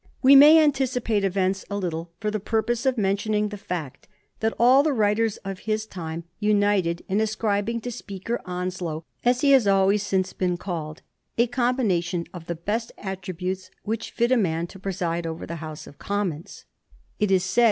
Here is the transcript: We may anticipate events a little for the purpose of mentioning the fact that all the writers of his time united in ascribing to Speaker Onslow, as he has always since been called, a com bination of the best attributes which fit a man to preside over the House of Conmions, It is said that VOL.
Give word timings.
We 0.23 0.35
may 0.35 0.57
anticipate 0.57 1.23
events 1.23 1.63
a 1.69 1.77
little 1.77 2.09
for 2.19 2.31
the 2.31 2.39
purpose 2.39 2.87
of 2.87 2.97
mentioning 2.97 3.49
the 3.49 3.55
fact 3.55 4.07
that 4.39 4.55
all 4.57 4.81
the 4.81 4.93
writers 4.93 5.37
of 5.45 5.59
his 5.69 5.85
time 5.85 6.23
united 6.39 7.03
in 7.07 7.21
ascribing 7.21 7.81
to 7.81 7.91
Speaker 7.91 8.41
Onslow, 8.43 9.05
as 9.23 9.41
he 9.41 9.51
has 9.51 9.67
always 9.67 10.01
since 10.01 10.33
been 10.33 10.57
called, 10.57 11.03
a 11.37 11.45
com 11.45 11.77
bination 11.77 12.25
of 12.33 12.47
the 12.47 12.55
best 12.55 12.91
attributes 12.97 13.69
which 13.83 14.09
fit 14.09 14.31
a 14.31 14.37
man 14.37 14.65
to 14.65 14.79
preside 14.79 15.27
over 15.27 15.45
the 15.45 15.57
House 15.61 15.85
of 15.85 15.99
Conmions, 15.99 16.65
It 17.19 17.29
is 17.29 17.43
said 17.43 17.49
that 17.51 17.55
VOL. 17.57 17.59